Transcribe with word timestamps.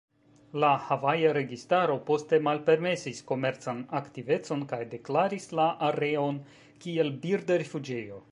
La 0.61 0.69
havaja 0.85 1.33
registaro 1.37 1.97
poste 2.07 2.39
malpermesis 2.47 3.19
komercan 3.31 3.83
aktivecon 4.01 4.65
kaj 4.73 4.81
deklaris 4.95 5.47
la 5.61 5.67
areon 5.91 6.41
kiel 6.87 7.13
birda 7.27 7.63
rifuĝejo. 7.67 8.19